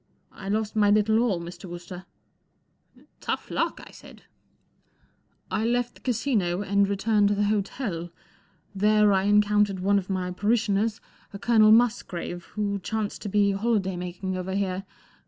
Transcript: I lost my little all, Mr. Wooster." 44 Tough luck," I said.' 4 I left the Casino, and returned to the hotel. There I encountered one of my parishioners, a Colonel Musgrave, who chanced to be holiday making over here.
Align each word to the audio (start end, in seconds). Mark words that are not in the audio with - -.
I 0.31 0.49
lost 0.49 0.75
my 0.75 0.89
little 0.89 1.19
all, 1.19 1.39
Mr. 1.39 1.65
Wooster." 1.65 2.05
44 2.95 3.05
Tough 3.19 3.51
luck," 3.51 3.79
I 3.85 3.91
said.' 3.91 4.23
4 5.51 5.59
I 5.59 5.63
left 5.63 5.93
the 5.93 6.01
Casino, 6.01 6.63
and 6.63 6.87
returned 6.89 7.27
to 7.27 7.35
the 7.35 7.43
hotel. 7.43 8.09
There 8.73 9.13
I 9.13 9.25
encountered 9.25 9.79
one 9.79 9.99
of 9.99 10.09
my 10.09 10.31
parishioners, 10.31 11.01
a 11.33 11.37
Colonel 11.37 11.71
Musgrave, 11.71 12.45
who 12.55 12.79
chanced 12.79 13.21
to 13.21 13.29
be 13.29 13.51
holiday 13.51 13.95
making 13.95 14.35
over 14.35 14.55
here. 14.55 14.85